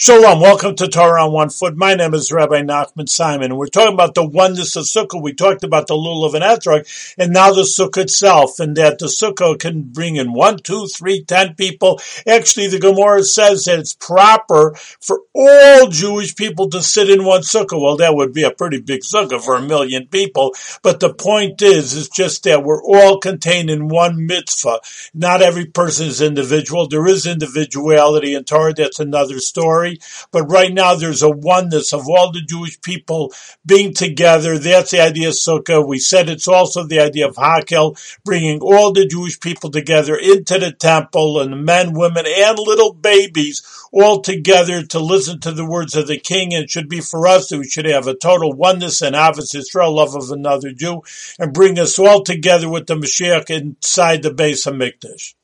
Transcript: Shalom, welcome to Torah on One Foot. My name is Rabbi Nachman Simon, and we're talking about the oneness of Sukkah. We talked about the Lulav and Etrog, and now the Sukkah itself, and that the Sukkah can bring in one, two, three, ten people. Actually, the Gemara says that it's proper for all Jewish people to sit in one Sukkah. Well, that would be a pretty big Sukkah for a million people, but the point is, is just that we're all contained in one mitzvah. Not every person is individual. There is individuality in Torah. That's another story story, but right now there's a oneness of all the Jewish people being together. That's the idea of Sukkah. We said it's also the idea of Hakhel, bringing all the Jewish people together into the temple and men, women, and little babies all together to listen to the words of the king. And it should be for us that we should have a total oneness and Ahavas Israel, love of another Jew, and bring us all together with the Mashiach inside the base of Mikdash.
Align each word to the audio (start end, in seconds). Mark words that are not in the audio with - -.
Shalom, 0.00 0.38
welcome 0.38 0.76
to 0.76 0.86
Torah 0.86 1.24
on 1.24 1.32
One 1.32 1.50
Foot. 1.50 1.76
My 1.76 1.94
name 1.94 2.14
is 2.14 2.30
Rabbi 2.30 2.60
Nachman 2.60 3.08
Simon, 3.08 3.50
and 3.50 3.58
we're 3.58 3.66
talking 3.66 3.94
about 3.94 4.14
the 4.14 4.24
oneness 4.24 4.76
of 4.76 4.84
Sukkah. 4.84 5.20
We 5.20 5.32
talked 5.32 5.64
about 5.64 5.88
the 5.88 5.94
Lulav 5.94 6.34
and 6.34 6.44
Etrog, 6.44 7.14
and 7.18 7.32
now 7.32 7.52
the 7.52 7.62
Sukkah 7.62 8.02
itself, 8.02 8.60
and 8.60 8.76
that 8.76 9.00
the 9.00 9.06
Sukkah 9.06 9.58
can 9.58 9.82
bring 9.82 10.14
in 10.14 10.32
one, 10.32 10.58
two, 10.58 10.86
three, 10.86 11.24
ten 11.24 11.56
people. 11.56 12.00
Actually, 12.28 12.68
the 12.68 12.78
Gemara 12.78 13.24
says 13.24 13.64
that 13.64 13.80
it's 13.80 13.92
proper 13.92 14.76
for 15.00 15.22
all 15.34 15.88
Jewish 15.88 16.36
people 16.36 16.70
to 16.70 16.80
sit 16.80 17.10
in 17.10 17.24
one 17.24 17.40
Sukkah. 17.40 17.82
Well, 17.82 17.96
that 17.96 18.14
would 18.14 18.32
be 18.32 18.44
a 18.44 18.52
pretty 18.52 18.80
big 18.80 19.00
Sukkah 19.00 19.42
for 19.42 19.56
a 19.56 19.62
million 19.62 20.06
people, 20.06 20.54
but 20.80 21.00
the 21.00 21.12
point 21.12 21.60
is, 21.60 21.94
is 21.94 22.08
just 22.08 22.44
that 22.44 22.62
we're 22.62 22.84
all 22.84 23.18
contained 23.18 23.68
in 23.68 23.88
one 23.88 24.26
mitzvah. 24.26 24.78
Not 25.12 25.42
every 25.42 25.66
person 25.66 26.06
is 26.06 26.20
individual. 26.20 26.86
There 26.86 27.08
is 27.08 27.26
individuality 27.26 28.36
in 28.36 28.44
Torah. 28.44 28.72
That's 28.72 29.00
another 29.00 29.40
story 29.40 29.87
story, 29.96 30.26
but 30.30 30.50
right 30.50 30.72
now 30.72 30.94
there's 30.94 31.22
a 31.22 31.30
oneness 31.30 31.92
of 31.92 32.08
all 32.08 32.32
the 32.32 32.42
Jewish 32.42 32.80
people 32.80 33.32
being 33.64 33.94
together. 33.94 34.58
That's 34.58 34.90
the 34.90 35.00
idea 35.00 35.28
of 35.28 35.34
Sukkah. 35.34 35.86
We 35.86 35.98
said 35.98 36.28
it's 36.28 36.48
also 36.48 36.84
the 36.84 37.00
idea 37.00 37.28
of 37.28 37.36
Hakhel, 37.36 37.98
bringing 38.24 38.60
all 38.60 38.92
the 38.92 39.06
Jewish 39.06 39.40
people 39.40 39.70
together 39.70 40.16
into 40.16 40.58
the 40.58 40.72
temple 40.72 41.40
and 41.40 41.64
men, 41.64 41.92
women, 41.92 42.24
and 42.26 42.58
little 42.58 42.92
babies 42.92 43.62
all 43.90 44.20
together 44.20 44.82
to 44.82 44.98
listen 44.98 45.40
to 45.40 45.52
the 45.52 45.64
words 45.64 45.96
of 45.96 46.06
the 46.06 46.18
king. 46.18 46.54
And 46.54 46.64
it 46.64 46.70
should 46.70 46.88
be 46.88 47.00
for 47.00 47.26
us 47.26 47.48
that 47.48 47.58
we 47.58 47.68
should 47.68 47.86
have 47.86 48.06
a 48.06 48.14
total 48.14 48.52
oneness 48.52 49.02
and 49.02 49.16
Ahavas 49.16 49.54
Israel, 49.54 49.94
love 49.94 50.14
of 50.14 50.30
another 50.30 50.72
Jew, 50.72 51.02
and 51.38 51.54
bring 51.54 51.78
us 51.78 51.98
all 51.98 52.22
together 52.22 52.68
with 52.68 52.86
the 52.86 52.96
Mashiach 52.96 53.50
inside 53.50 54.22
the 54.22 54.32
base 54.32 54.66
of 54.66 54.74
Mikdash. 54.74 55.34